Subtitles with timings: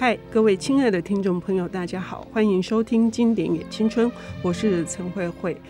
[0.00, 4.08] 嗨，各位亲爱的听众朋友，大家好，欢迎收听《经典也青春》，
[4.42, 5.60] 我是陈慧慧。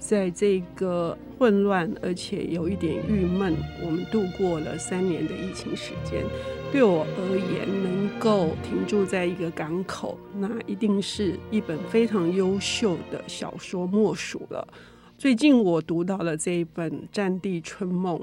[0.00, 3.54] 在这个混乱而且有一点郁闷，
[3.84, 6.24] 我们度过了三年的疫情时间。
[6.72, 14.66] 对我而言，能够停驻在一个港口，那一定是一本非常优秀的小说莫属了。
[15.16, 18.18] 最近我读到了这一本《战地春梦》。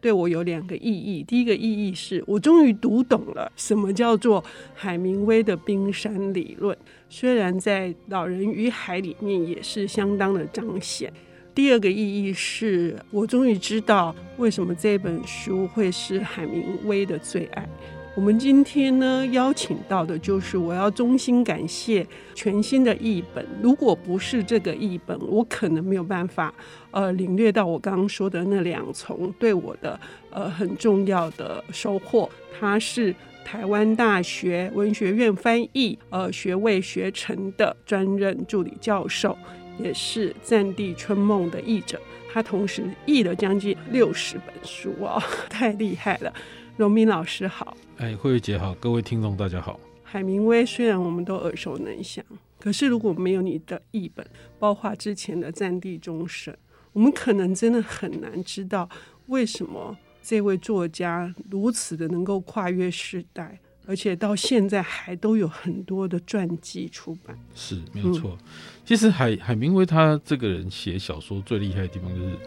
[0.00, 1.22] 对我有两个意义。
[1.22, 4.42] 第一个意义是我终于读懂了什么叫做
[4.74, 6.76] 海明威的冰山理论，
[7.08, 11.12] 虽然在《老人与海》里面也是相当的彰显。
[11.54, 17.68] 第二个意义是我终于知道为什么这本书会是海明威的最爱。
[18.14, 23.46] 我们今天呢，邀请到的就是我要衷心感谢全新的译本。
[23.62, 26.52] 如果不是这个译本，我可能没有办法
[26.90, 29.98] 呃领略到我刚刚说的那两重对我的
[30.30, 32.28] 呃很重要的收获。
[32.58, 33.14] 他是
[33.44, 39.38] 台湾大学文学院翻译呃学位学成的专任助理教授，
[39.78, 42.00] 也是《战地春梦》的译者。
[42.30, 46.32] 他同时译了将近六十本书哦， 太厉害了。
[46.76, 49.80] 荣民老师好，哎，慧慧姐好，各位听众大家好。
[50.04, 52.24] 海明威虽然我们都耳熟能详，
[52.60, 54.24] 可是如果没有你的译本，
[54.58, 56.54] 包括之前的《战地钟声》，
[56.92, 58.88] 我们可能真的很难知道
[59.26, 67.36] 为什么这位作家如此的能够跨越世代，而且到现在还都有很多的传记出版。
[67.54, 68.38] 是，没有错。
[68.40, 68.46] 嗯、
[68.84, 72.38] 其实海海明威他这个人写小说最厉害的地方就是。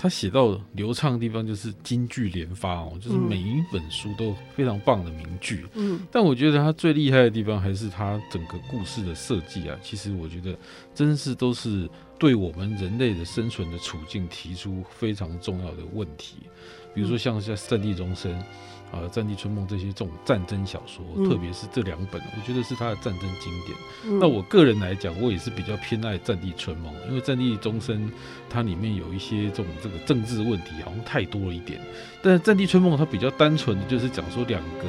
[0.00, 5.66] 他写到流畅的地方就是金句连发哦，就是每一本书都非常棒的名句。
[5.74, 9.76] 嗯，但我觉得他最厉害的地方还是他整个故事的设计啊。
[9.82, 10.56] 其实我觉得
[10.94, 16.36] 真是都是对我们人类的生存的处境提出非常重要的问题，
[16.98, 18.32] 比如说像像《战地钟声》。
[18.90, 23.76] 啊，《战地春梦》这些这种战争小说，嗯、特别是这两本，我觉得是他的战争经典。
[24.06, 28.08] 嗯、那我个人来讲，我也是比较偏爱《战地春梦》，因为《战地钟声》
[28.48, 31.78] 它里面有一些这种这个政治问题，好像太多了一点。
[32.22, 34.84] 但是《战地春梦》它比较单纯的就是讲说两个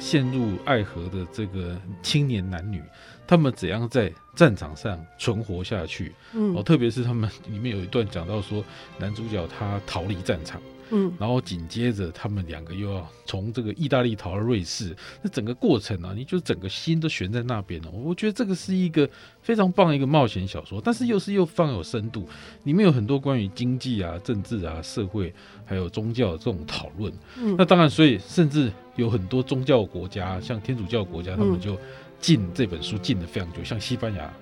[0.00, 2.82] 陷入爱河的这个青年男女，
[3.28, 6.12] 他们怎样在战场上存活下去。
[6.32, 8.64] 嗯，哦，特别是他们里面有一段讲到说，
[8.98, 10.60] 男主角他逃离战场。
[10.90, 17.90] 嗯，然后紧接着他们两个又要从这个意大利逃到瑞士，那整个过程啊，你就整个心都悬在那边了。
[17.90, 19.08] 我觉得这个是一个
[19.42, 22.28] 非常棒的一个冒险小说，但是又是又放有深度，
[22.64, 27.12] 里面有很多关于经济啊、政治啊、社会还有宗教的这种讨论。
[27.36, 31.76] 嗯，那当然，所以甚至有很多宗教国家，像天主教国家，他们就
[32.20, 34.32] 禁这本书禁的非常久，像西班牙。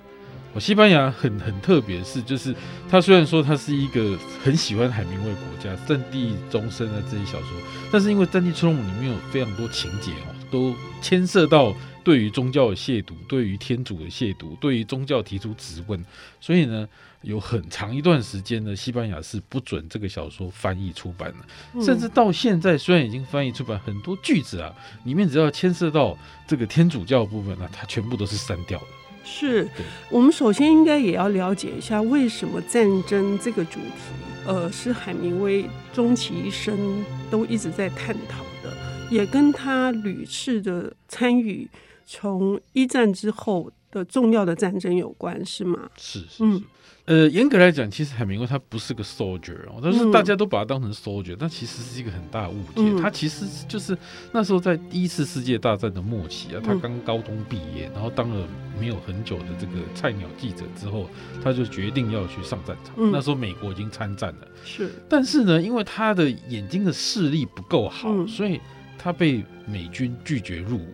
[0.59, 2.55] 西班牙很很特别的是，就是
[2.89, 7.49] 他虽然说他是一个很喜欢海明威国家，《战地钟声》啊这些小说，
[7.91, 16.03] 但是因为《战地春梦》里面有非常多情节哦，都牵涉到对于宗教的亵渎，对于天主的亵渎，对于宗教提出质问，
[16.39, 16.87] 所以呢，
[17.21, 24.73] 有很长一段时间呢，西班牙是不准这个小说翻译出版的，甚至到现在虽然已经翻译出版，很多句子啊
[25.03, 26.17] 里面只要牵涉到
[26.47, 28.85] 这个天主教的部分呢，它全部都是删掉的。
[29.25, 29.67] 是
[30.09, 34.13] 我们首先应该也要了解一下，为什么战争这个主题，
[34.45, 38.71] 呃，是海明威终其一生都一直在探讨的，
[39.09, 41.67] 也跟他屡次的参与
[42.05, 45.89] 从一战之后的重要的战争有关，是吗？
[45.97, 46.63] 是，是，是，嗯。
[47.05, 52.77] 呃，严格来讲，其实海明威他不是个 soldier 哦，但是大家都把他当成 soldier，但其实是一个很大的误解。
[52.77, 53.95] 嗯、他其实就是
[54.31, 58.47] 那时候在第一次世界大战的末期啊，他刚高中毕业，然后当了
[58.79, 61.07] 没有很久的这个菜鸟记者之后，
[61.43, 62.95] 他就决定要去上战场。
[62.97, 68.59] 嗯、那时候美国已经参战了，是，但是呢，因为他的眼睛的视力不够好，嗯、所以
[68.97, 70.87] 他被美军拒绝入伍。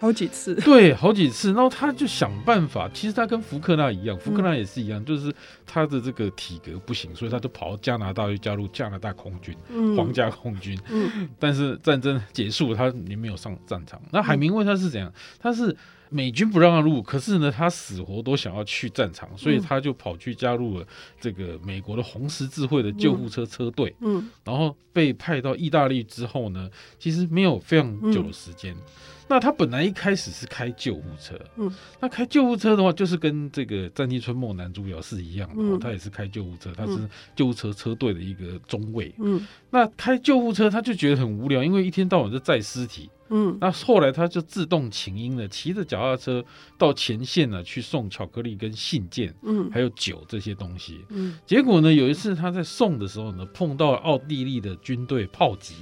[0.00, 2.88] 好几次， 对，好几次，然后他就想办法。
[2.94, 5.34] 其实他跟福克纳一样，福克纳也是一样，嗯、就是
[5.66, 10.78] 他的这个体格不行，所以他就跑到加拿大去加入加拿大空军，嗯、皇家空军。
[10.88, 14.00] 嗯、但是战争结束，他也没有上战场。
[14.10, 15.12] 那海明威他是怎样？
[15.40, 15.76] 他是
[16.10, 20.86] 美军不让他入，可是呢，他死活都想要去战场，所以他就跑去加入了
[21.20, 23.94] 这个美国的红十字会的救护车车队。
[24.00, 28.72] 嗯，嗯然后被派到意大利之后呢，其实没有非常久的时间。
[28.74, 28.82] 嗯
[29.28, 31.70] 那他本来一开始是开救护车，嗯，
[32.00, 36.98] 那开救护车的话，就是跟这个《战地春梦》男主角是一样的，嗯，他也是开救护车，他是
[37.36, 46.42] 救护车车队的一个中尉，嗯，那开救护车他就觉得很无聊，因为一天到晚就载尸体，嗯，那后来他就自动请缨了，骑着脚踏车
[46.78, 55.74] 到前线呢去送巧克力跟信件，嗯，还有酒这些东西，嗯，结果呢有一次他在送的时候呢碰到奥地利的军队炮击，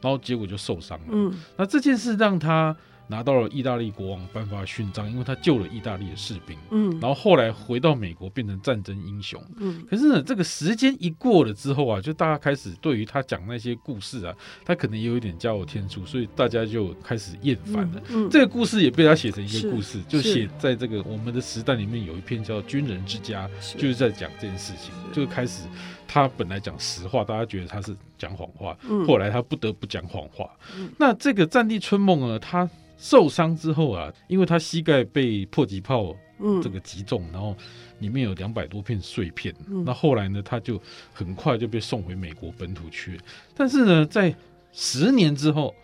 [0.00, 2.74] 然后结果就受伤了，嗯，那这件事让他。
[3.06, 6.56] 拿到了意大利国王颁发勋章，因为他救了意大利的士兵。
[6.70, 9.42] 嗯，然后后来回到美国变成战争英雄。
[9.58, 14.34] 嗯，可是呢，这个时间一过了之后啊，就大家开始对于他讲那些故事啊，
[14.64, 18.02] 他可能也有一点加油添醋，所以大家就开始厌烦了。
[18.08, 25.68] 嗯，嗯这个故事也被他写成一个故事，就写在这个我们的时代里面有一篇叫《军人之家》，是就是在讲这件事情，就开始
[26.08, 30.48] 他本来讲实话，大家觉得他是讲谎话，嗯后来他不得不讲谎话。
[30.76, 37.56] 嗯那这个战地春梦呢，他受伤之后啊，因为他膝盖被迫击炮嗯这个击中，然后
[37.98, 39.54] 里面有两百多片碎片。
[39.68, 40.80] 嗯那后来呢，他就
[41.12, 43.20] 很快就被送回美国本土去。
[43.54, 44.34] 但是呢，在
[44.72, 45.74] 十年之后，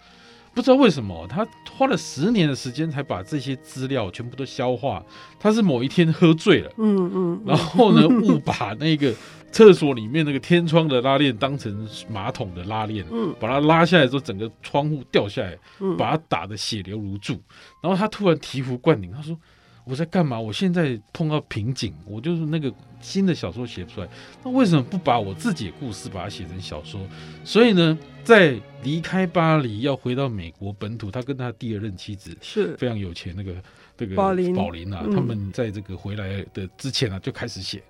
[0.52, 5.04] 不知道为什么，他花了十年的时间才把这些资料全部都消化。
[5.38, 9.14] 他是某一天喝醉了，嗯嗯，然后呢，误把那个
[9.52, 17.40] 厕所里面那个天窗的拉链当成马桶的拉链，嗯把它拉下来之后，整个窗户掉下来，嗯把他打得血流如注。
[17.82, 19.36] 然后他突然醍醐灌顶，他说
[19.84, 20.38] ：“我在干嘛？
[20.38, 24.08] 我现在碰到瓶颈，我就是那个新的小说写不出来，
[24.44, 27.00] 那为什么不把我自己的故事把它写成小说？
[27.44, 28.54] 所以呢，在
[28.84, 33.54] 离开巴黎要回到美国本土，他跟他第二任妻子是非常有钱那个
[33.96, 37.82] 这个宝林啊，嗯他们在这个回来的之前啊就开始写，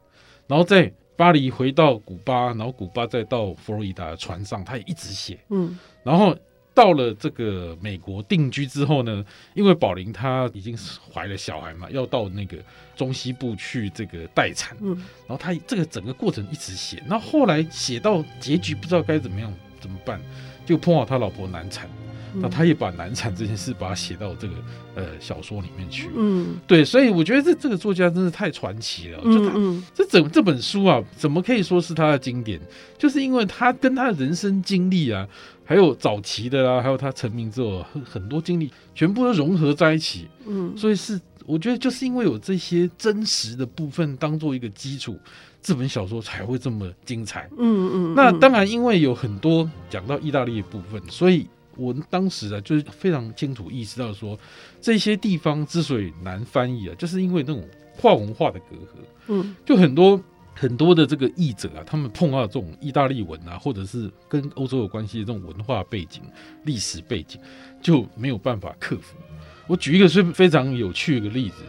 [0.47, 5.78] 然后在巴黎回到古巴，然后古巴再到佛罗里达的船上，他也一直写，嗯。
[6.02, 6.34] 然后
[6.72, 9.22] 到了这个美国定居之后呢，
[9.52, 10.75] 因为宝琳她已经
[11.12, 12.56] 怀了小孩嘛，要到那个
[12.96, 14.96] 中西部去这个待产，嗯。
[15.26, 20.19] 然后他这个整个过程一直写，那后后来写到结局不知道该怎么样怎么办，
[20.64, 22.00] 就碰到他老婆难产，嗯
[22.35, 24.55] 那他也把难产这件事把它写到这个
[24.94, 26.09] 呃小说里面去。
[26.15, 26.56] 嗯。
[26.67, 29.82] 对，所以我觉得这这个作家真是太传奇了，就他嗯。
[29.94, 32.61] 这整这本书啊，怎么可以说是他的经典？
[32.99, 35.27] 就是因为他跟他的人生经历啊，
[35.65, 40.76] 还有早期的啊，还有他成名之后很很多经历，全部都融合在一起，嗯。
[40.76, 45.19] 所以是我觉得就是因为有这些真实的部分当做一个基础，
[45.61, 47.49] 这本小说才会这么精彩。
[47.59, 51.49] 嗯嗯，那当然，因为有很多讲到意大利的部分，所以
[51.81, 54.38] 我当时啊，就是非常清楚意识到说，
[54.81, 57.67] 这些地方之所以难翻译啊，就是因为那种
[57.97, 59.05] 跨文化的隔阂。
[59.29, 60.21] 嗯就很多
[60.55, 66.23] 很多的这个译者啊，他们碰到这种意大利文啊，或者是跟欧洲有关系的这种文化背景、
[66.65, 67.41] 历史背景，
[67.81, 69.17] 就没有办法克服。
[69.67, 71.62] 我举一个是非常有趣的一个例子，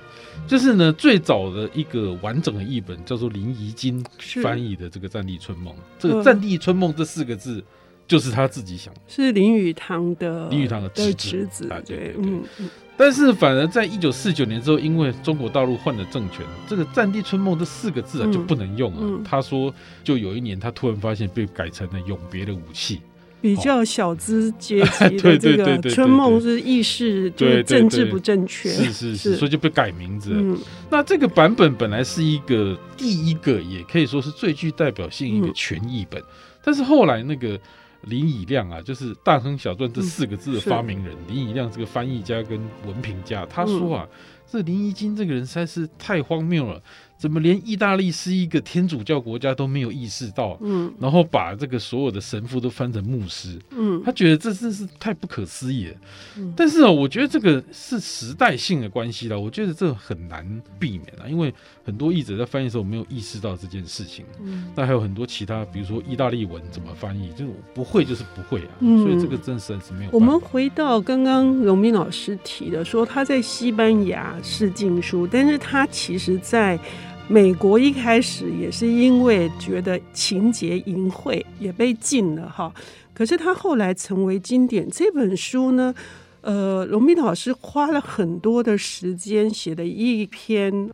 [0.48, 4.04] 就是呢，最早的一个完整的译本叫做林怡金
[4.42, 7.64] 翻译的这个《战地春梦》，这个嗯“战地春梦”这四个字
[8.12, 8.94] 就是他自己想。
[8.94, 9.00] 的。
[9.08, 11.70] 是林语堂的林语堂的侄子。
[11.70, 12.70] 啊，对对对嗯嗯。
[12.98, 18.98] 但是反而在一九四九年之后，因为中国大陆换了政权，这个“战地春梦”这四个字啊嗯就不能用了。
[19.02, 19.74] 嗯他说，
[20.04, 23.00] 就有一年他突然发现被改成了永别的武器。
[23.42, 30.40] 比较小资阶级 对的这个春梦是意识，就是政治不正确，是是是，所以就被改名字了。
[30.40, 30.60] 嗯。
[30.92, 35.54] 那这个版本本来是一个第一个，也可以说是最具代表性一个嗯。
[35.56, 36.22] 全译本，
[36.64, 37.60] 但是后来那个
[38.04, 44.08] 林以亮啊，就是《大亨小传》这四个字的发明人，林以亮这个翻译家跟文评家，他说啊，
[44.50, 46.82] 这林一金这个人实在是太荒谬了。
[47.22, 50.58] 怎么连意大利是一个天主教国家都没有意识到？
[50.62, 55.96] 嗯然后把这个所有的神父都翻成牧师，嗯他觉得这真是太不可思议了。
[56.38, 60.44] 嗯但是哦，我觉得这个是时代性的关系啦，我觉得这很难
[60.80, 61.54] 避免啊，因为
[61.86, 64.26] 很多译者在翻译的时候没有意识到这件事情。
[64.44, 70.10] 嗯那还有很多其他，比如说意大利文怎么翻译，就是不会就是不会啊，嗯所以这个真是是没有。
[70.12, 76.80] 我们回到刚刚荣斌老师提的，说他在西班牙是禁书，但是他其实在
[77.28, 82.74] 美国一开始也是因为觉得情节淫秽，也被禁了哈。
[83.14, 84.90] 可是他后来成为经典。
[84.90, 85.94] 这本书呢，
[86.42, 90.90] 呃，荣斌老师花了很多的时间写的一篇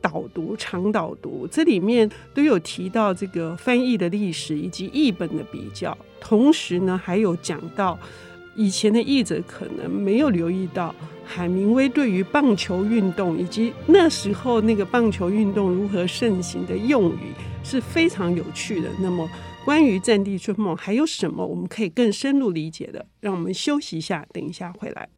[0.00, 7.98] 导读、长导读，这里面都有提到这个翻译的历史以及译本的比较，同时呢，还有讲到。
[8.56, 10.94] 以前的译者可能没有留意到
[11.32, 17.32] 海明威对于棒球运动以及那时候那个棒球运动如何盛行的用语
[17.62, 18.88] 是非常有趣的。
[19.00, 19.30] 那么，
[19.64, 23.06] 关于《战地春梦》还有什么我们可以更深入理解的？
[23.20, 25.08] 让我们休息一下，等一下回来。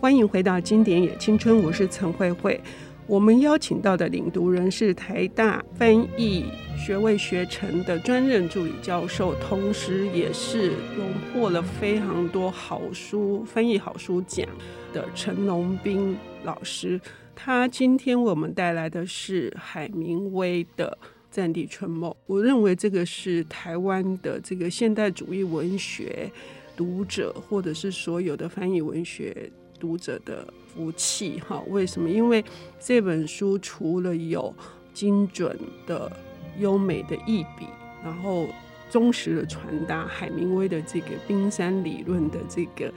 [0.00, 2.60] 欢迎回到《经典也青春》，我是陈慧慧。
[3.06, 6.46] 我们邀请到的领读人是台大翻译
[6.76, 14.48] 学位学程的专任助理教授，同时也是荣获了非常多好书翻译好书奖
[14.94, 16.98] 的陈龙斌老师。
[17.34, 20.96] 他今天为我们带来的是海明威的
[21.30, 22.10] 《战地春梦》。
[22.26, 26.30] 我认为这个是台湾的这个现代主义文学
[26.74, 29.50] 读者，或者是所有的翻译文学
[29.84, 31.38] 读者的福气。
[31.46, 32.08] 哈，为什么？
[32.08, 32.42] 因为
[32.80, 34.54] 这本书除了有
[34.94, 35.54] 精准
[35.86, 36.10] 的、
[36.58, 37.66] 优美的译笔，
[38.02, 38.46] 然后
[38.88, 42.90] 忠实的传达海明威的这个冰山理论的这个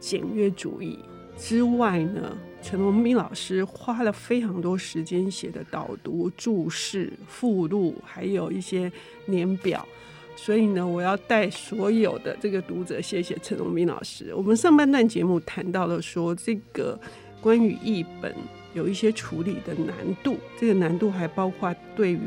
[0.00, 0.98] 简约主义
[1.36, 8.90] 之外呢，陈荣斌老师花了非常多时间写的导读、注释、附录，还有一些
[9.26, 9.86] 年表。
[10.36, 14.34] 所以呢，我要带所有的这个读者，谢谢陈荣斌老师。
[14.34, 16.98] 我们上半段节目谈到了说，这个
[17.40, 18.34] 关于译本
[18.74, 22.20] 有一些处理的难度，这个难度还包括对于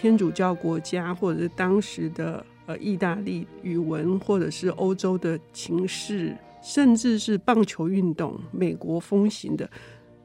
[0.00, 6.36] 天主教国家或者是当时的呃意大利语文，或者是欧洲的情势。
[6.66, 9.68] 甚至是棒球运动，美国风行的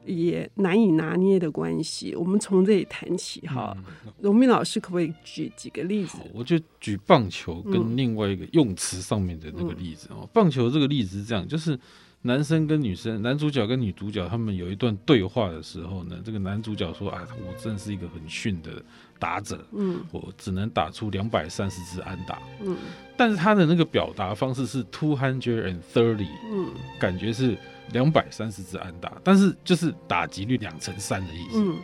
[0.04, 2.14] 也难以拿捏的关系。
[2.14, 3.76] 我们从这里谈起哈。
[4.20, 6.18] 荣明老师可不可以举几个例子？
[6.32, 10.18] 我就举棒球跟另外一个用词上面的那个例子哦。
[10.22, 11.78] 嗯、棒球这个例子是这样，就是。
[12.22, 18.84] 男生跟女生，男主角跟女主角，他们有一段对话的时候呢，这个男主角说：“啊，我真是一个很逊的
[19.20, 22.76] 打者，嗯，我只能打出两百三十支安打，嗯，
[23.16, 27.56] 但是他的那个表达方式是 two hundred and thirty，嗯，感觉是
[27.92, 31.76] 两百三十支安打，但是就是打击率两成三的意思，嗯，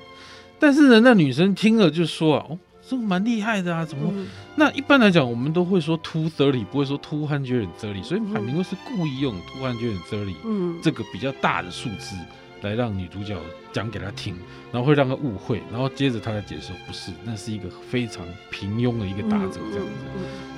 [0.58, 4.08] 但是呢，那女生听了就说啊，哦。”这个蛮厉害的啊，怎么？
[4.14, 12.14] 嗯、那一般来讲，我们都会说 two thirty，不会说 two hundred and thirty，所以海明威是故意用 two hundred and thirty，嗯，这个比较大的数字。
[12.62, 13.38] 来让女主角
[13.72, 14.36] 讲给他听，
[14.72, 19.92] 然后会让他误会，然后接着他来解释，不是，那是一个非常平庸的一个打者这样子。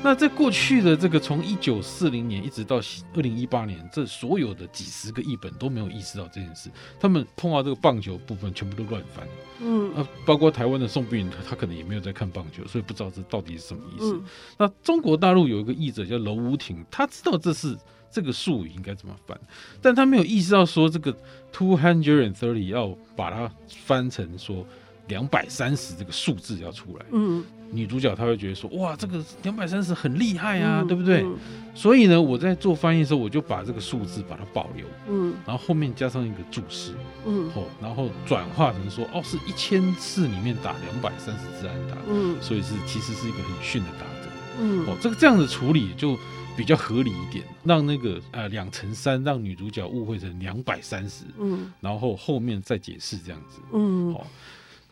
[0.00, 2.76] 那在过去的这个从一九四零年一直到
[3.14, 9.26] 二零一八年，这所有的几十个译本都没有意识到这件事，他们碰到这个棒球部分全部都乱翻。
[9.60, 14.14] 嗯，啊，包括台湾的宋碧云，他可能也没有在看棒球，所以不知道这到底是什么意思。
[14.14, 14.24] 嗯、
[14.56, 17.76] 那中国大陆有一个译者叫娄武挺，他知道这是。
[18.10, 19.38] 这个术语应该怎么翻？
[19.82, 21.12] 但他没有意识到说这个
[21.52, 23.50] two hundred and thirty 要把它
[23.84, 24.64] 翻成说
[25.08, 27.04] 两百三十这个数字要出来。
[27.12, 31.22] 嗯，女主角她会觉得说哇，这个两百三十很厉害啊，嗯、对不对？
[31.22, 31.36] 嗯、
[31.74, 34.86] 所以呢，我在做翻译的时候，我就把这个数字把它保留。
[35.08, 36.92] 嗯，然后后面加上一个注释。
[37.26, 41.96] 嗯，哦，然后转化成说哦，是一千次里面打两百三十支安打。
[42.10, 44.30] 嗯，所以是其实是一个很逊的打者。
[44.60, 46.18] 嗯，哦，这个这样的处理就。
[46.58, 54.26] 比较合理一点，让那个呃两乘三，让女主角误会成两百三十，嗯，然后后面再解释这样子，嗯，好，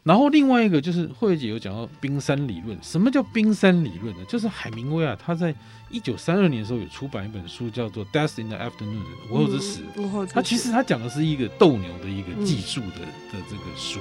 [0.04, 4.24] 然后另外一个就是慧姐有讲到冰山理论，什么叫冰山理论呢？
[4.28, 5.52] 就是海明威啊，他在
[5.90, 13.98] 一九三二年的时候有出版一本书，叫做《Death in the Afternoon》午后之时，午后之时，他其实他讲的是一个斗牛的一个技术的、嗯、的这个书，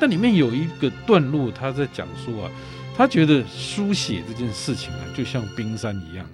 [0.00, 2.50] 但里面有一个段落，他在讲说啊，
[2.96, 6.26] 他觉得书写这件事情啊，就像冰山一样。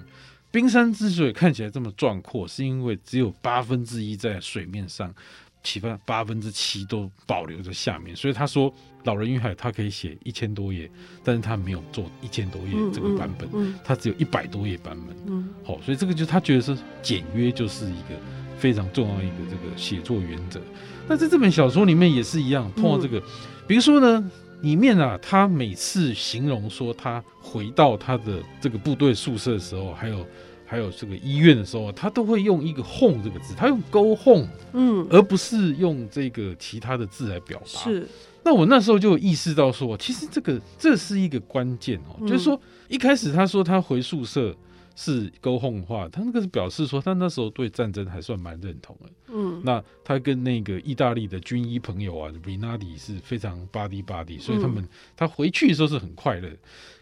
[0.58, 5.14] 冰山之所以看起来这么壮阔，是因为只有八分之一在水面上，
[5.62, 8.16] 其他八分之七都保留在下面。
[8.16, 8.68] 所以他说，
[9.04, 10.90] 《老人与海》他可以写一千多页，
[11.22, 15.16] 但是他没有做一千多页这个版本，嗯嗯嗯、他只有一百多页版本。
[15.28, 18.18] 嗯，好，所以这个就他觉得是简约，就是一个
[18.58, 20.60] 非常重要的一个这个写作原则。
[21.06, 23.22] 那在这本小说里面也是一样，碰到这个，嗯、
[23.68, 24.28] 比如说呢。
[24.60, 30.26] 里面啊，他每次形容说他回到他的这个部队宿舍的时候，还有
[30.68, 37.80] 还有这个医院的时候，他都会用一个 home 这个字，他用 go home，嗯，而不是用这个其他的字来表达。
[37.90, 38.06] 是，
[38.44, 44.54] 那我那时候就意识到说，其实这个这是一个关键哦，就是说一开始他说他回宿舍。
[45.00, 49.08] 是 go home 话，他那个是表示说他那时候对战争还算蛮认同的。
[49.28, 56.50] 嗯，那他跟那个意大利的军医朋友啊，Rinaldi 是非常 buddy buddy，所以他们、嗯、他回去的时候是很快乐。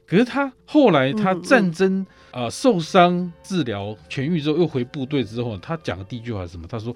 [0.07, 6.69] 可是他后来他战争啊、呃、受伤治疗痊愈之后又回部队之后，他讲的第一句话是什么？
[6.69, 6.95] 他说。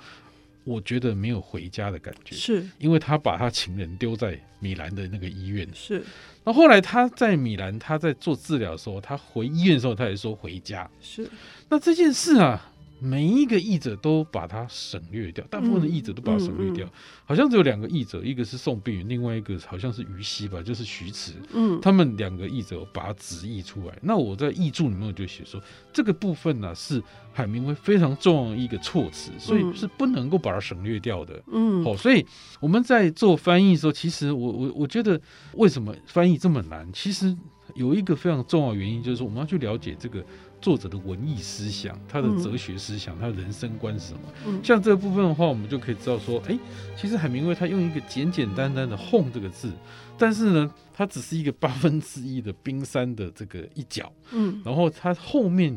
[0.65, 5.69] 我觉得没有回家的感觉，是因为他把他情人丢在米兰的那个医院。
[5.75, 6.05] 是，
[6.45, 10.89] 那后来他在米兰，他在做治疗的时候，他回医院的时候，他也说回家。
[11.01, 11.29] 是，
[11.69, 12.70] 那这件事啊。
[13.01, 23.99] 每一个译者都把它省略掉，大部分的译者都把它省略掉，嗯嗯嗯、好像只有两个译者，一个是宋碧云，另外一个好像是于西吧，就是徐迟，嗯，他们两个译者把它直译出来。
[24.03, 25.61] 那我在译注里面就写说，
[25.93, 27.03] 这个部分呢、啊、是
[27.33, 31.43] 海明威非常重要的一个措辞，所以是不能够把它省略掉的。
[31.51, 32.25] 嗯，好，所以
[32.61, 35.19] 我们在做翻译的时候，其实我我我觉得
[35.55, 36.87] 为什么翻译这么难？
[36.93, 37.35] 其实
[37.75, 40.23] 有一个非常重要的原因，就是说我们要去了解这个。
[40.61, 44.21] 作者的文艺思想、他的哲学思想、他的人生观是什么。
[44.47, 46.59] 嗯，像这个部分的话，我们就可以知道说，哎，
[46.97, 49.73] 其实海明威他用一个简简单单的 “home” 这个字，
[50.19, 54.13] 但是呢，它只是一个八分之一的冰山的这个一角。
[54.33, 55.75] 嗯，然后它后面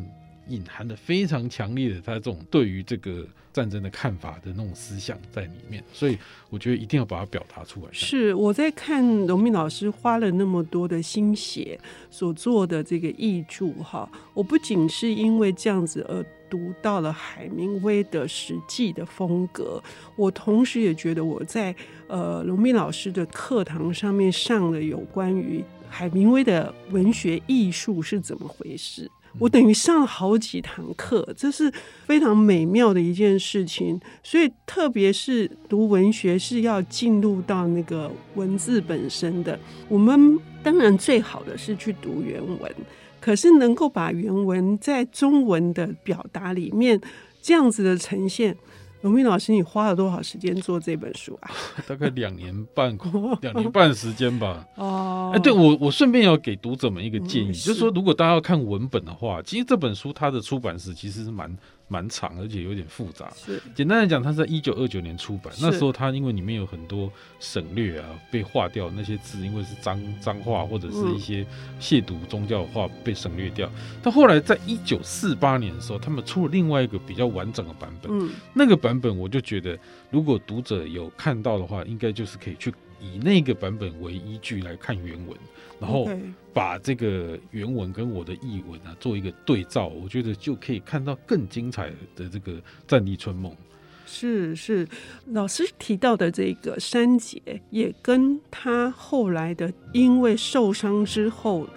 [0.47, 3.27] 隐含的非常强烈的他这种对于这个。
[3.53, 6.17] 战争的看法的那种思想在里面，所以
[6.49, 7.89] 我觉得一定要把它表达出来。
[7.91, 19.79] 是我在看荣民老师花了那么多的心血所做的这个译著哈，我不仅是因为这样子而读到了海明威的实际的风格，
[20.15, 21.75] 我同时也觉得我在
[22.07, 29.07] 呃荣民老师的课堂上面上了有关于海明威的文学艺术是怎么回事。
[29.39, 31.71] 我等于上了好几堂课，这是
[32.05, 33.99] 非常美妙的一件事情。
[34.23, 39.59] 所以，特别是读文学是要进入到那个文字本身的。
[39.89, 42.71] 我们当然最好的是去读原文，
[43.19, 46.99] 可是能够把原文在中文的表达里面
[47.41, 48.55] 这样子的呈现。
[49.03, 51.51] 荣斌老师，你花了多少时间做这本书啊？
[51.85, 52.97] 大概两年半，
[53.41, 54.65] 两年半时间吧。
[54.75, 61.53] 哦，哎，对我，我顺便要给读者们一个建议，嗯、就是说，如果大家要看文本的话，其实这本书它的出版史其实是蛮。
[61.93, 63.31] 蛮长，而且有点复杂。
[63.35, 65.53] 是简单来讲，它是在一九二九年出版。
[65.61, 71.45] 那时候它因为里面有很多省略啊，被划掉那些字，因为是脏脏话或者是一些
[71.79, 73.69] 亵渎宗教的话被省略掉。
[74.01, 78.11] 但后来在一九四八年的时候，他们出了另外一个比较完整的版本。
[78.11, 79.77] 嗯，那个版本我就觉得，
[80.09, 82.73] 如果读者有看到的话，应该就是可以去
[83.03, 85.37] 以那个版本为依据来看原文。
[85.79, 86.07] 然后
[86.53, 92.53] 把这个原文跟我的译文啊做一个对照，我觉得就可以看到更精彩的这个
[92.87, 93.51] 《战地春梦》。
[94.05, 94.87] 是是，
[95.25, 101.67] 老师提到的这个删节，也跟他后来的因为受伤之后，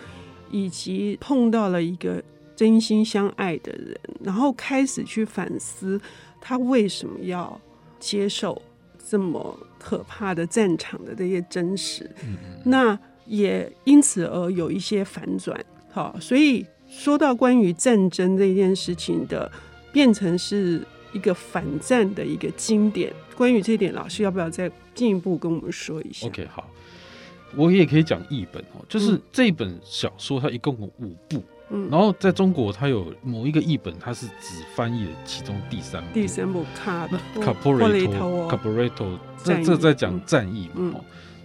[0.52, 2.23] 以及碰到了一个
[2.54, 6.00] 真心相爱的人，然后开始去反思
[6.40, 7.61] 他为什么要
[7.99, 8.62] 接受
[9.08, 12.10] 这么可怕的战场的这些真实。
[12.64, 12.99] 那。
[13.28, 19.50] 也因此而有一些反转，好，所以说到关于战争这件事情的，
[19.92, 20.80] 变成是
[21.12, 23.12] 一个反战的一个经典。
[23.34, 26.71] 关于这一点，老师要不要再进一步跟我们说一下？OK，好，
[27.56, 37.08] 我也可以讲译本哦，就是这本小说它一共有五部，嗯，然后在中国它有某一个译本，它是只翻译了其中第三部，第三部卡
[37.40, 40.94] 卡普雷托，卡普雷托，这这在讲战役嘛，嗯。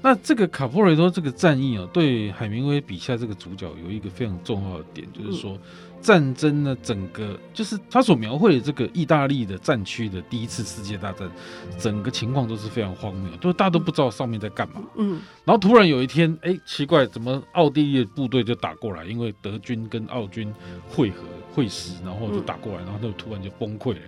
[0.04, 5.58] 那这个卡普雷托这个战役啊，对海明威笔下这个主角有一个非常重要的点，就是说
[6.02, 11.30] 战争呢，整个就是他所描绘的这个意大利的战区的第一次世界大战，
[11.78, 14.82] 整个情况都是非常荒谬，都大家都不知道上面在干嘛。
[14.96, 19.06] 嗯，然后突然有一天，哎，奇怪，怎么奥地利的部队就打过来？
[19.06, 20.52] 因为德军跟奥军
[20.90, 24.00] 会合会师，然后就打过来，然后就突然就崩溃了。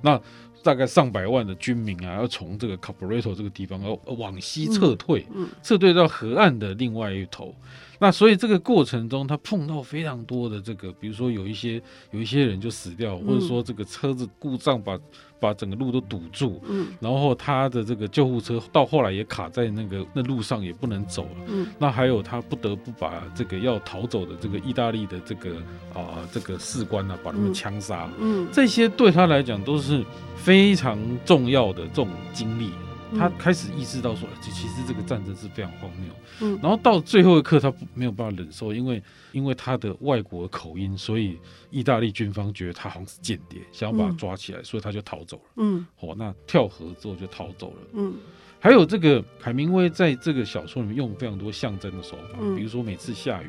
[0.00, 0.20] 那
[0.62, 5.26] 大概上百万的军民啊，要从这个 c a p r e t o 这个地方要往西撤退，
[5.62, 7.54] 撤退到河岸的另外一头。
[8.02, 14.98] 那所以这个过程中，他碰到非常多的这个，比如说有一些有一些人就死掉，或者说这个车子故障把
[15.38, 25.50] 把整个路都堵住，嗯，然后他的这个救护车到后来也卡在那个那路上也不能走了，嗯，那还有他不得不把这个要逃走的这个意大利的这个
[25.94, 32.72] 啊、呃、这个士官呢、啊、把他们枪杀，嗯，这些对他来讲都是非常重要的这种经历。
[33.16, 36.12] 他开始意识到说，其实这个战争是非常荒谬。
[36.40, 41.38] 嗯，然后到最后一刻，他没有办法忍受，因为因为他的外国口音，所以
[41.70, 45.42] 意大利军方觉得他好像是间谍，想要把他抓起来，所以他就逃走了。
[45.56, 47.76] 嗯，哦，那跳河之后就逃走了。
[47.92, 48.14] 嗯，
[48.58, 53.48] 还有这个海明威在这个小说里面用非常多象征的手法，比如说每次下雨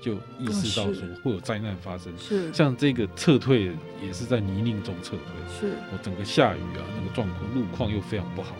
[0.00, 2.12] 就意识到说会有灾难发生。
[2.18, 3.72] 是，像这个撤退
[4.02, 5.60] 也是在泥泞中撤退。
[5.60, 8.56] 是，我整个下雨啊，那个状况路况又非常不好。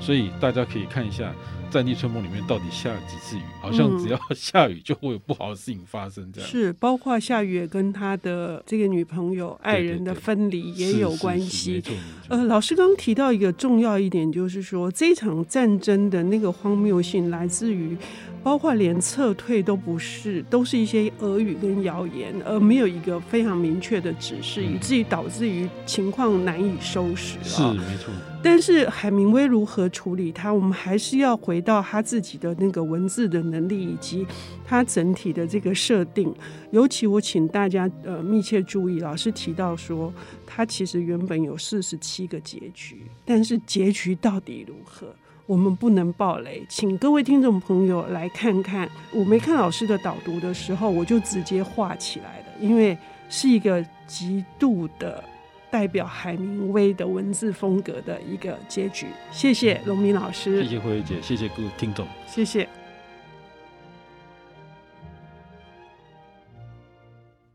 [0.00, 1.32] 所以大家可以看一下
[1.72, 6.30] 《战地春梦》里面到底下了几次雨，好像只要下雨就会有不好的事情发生。
[6.32, 11.82] 这样、嗯、是包括下雨也跟他的这个女朋友、爱人的分离也有关系。
[12.28, 17.96] 呃，老师刚刚提到一个重要一点，就是说这场战争的那个荒谬性来自于。
[18.44, 27.38] 包括连撤退都不是，都是一些俄语跟谣言，而没有一个非常明确的指示，以至于导致于情况难以收拾。
[27.42, 28.12] 是没错。
[28.42, 34.26] 但是海明威如何处理它，我们还是要回到他自己的那个文字的能力以及
[34.66, 36.30] 他整体的这个设定。
[36.70, 40.12] 尤其我请大家呃密切注意，老师提到说，
[40.46, 45.06] 他其实原本有四十七个结局，但是结局到底如何？
[45.46, 48.90] 我们不能爆雷，请各位听众朋友来看看。
[49.12, 52.96] 我没看老师的导读的时候，我就直接画起来了，因为
[53.28, 55.22] 是一个极度的
[55.70, 59.06] 代表海明威的文字风格的一个结局。
[59.30, 62.66] 谢谢龙明老师，谢谢慧慧姐，谢谢各位听众，谢谢。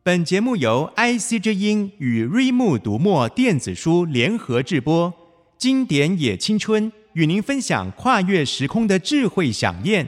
[0.04, 5.14] 本节目由 IC 之音与瑞木读墨电子书联合制播，
[5.58, 10.08] 经典也青春与您分享跨越时空的智慧想念。